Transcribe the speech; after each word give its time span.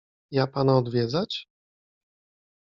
—Ja 0.37 0.47
pana 0.47 0.77
odwiedzać? 0.77 1.45